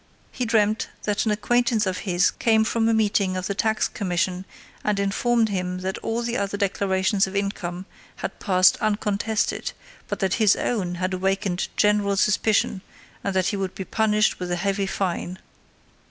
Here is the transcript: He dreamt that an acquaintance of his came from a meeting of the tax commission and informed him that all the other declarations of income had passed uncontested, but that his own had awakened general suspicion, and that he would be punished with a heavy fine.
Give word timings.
He 0.31 0.45
dreamt 0.45 0.87
that 1.03 1.25
an 1.27 1.31
acquaintance 1.31 1.85
of 1.85 1.99
his 2.09 2.31
came 2.31 2.63
from 2.63 2.89
a 2.89 2.91
meeting 2.95 3.37
of 3.37 3.45
the 3.45 3.53
tax 3.53 3.87
commission 3.87 4.45
and 4.83 4.99
informed 4.99 5.49
him 5.49 5.81
that 5.81 5.99
all 5.99 6.23
the 6.23 6.37
other 6.37 6.57
declarations 6.57 7.27
of 7.27 7.35
income 7.35 7.85
had 8.15 8.39
passed 8.39 8.77
uncontested, 8.77 9.73
but 10.07 10.17
that 10.17 10.33
his 10.41 10.55
own 10.55 10.95
had 10.95 11.13
awakened 11.13 11.67
general 11.77 12.17
suspicion, 12.17 12.81
and 13.23 13.35
that 13.35 13.49
he 13.49 13.55
would 13.57 13.75
be 13.75 13.85
punished 13.85 14.39
with 14.39 14.49
a 14.51 14.55
heavy 14.55 14.87
fine. 14.87 15.37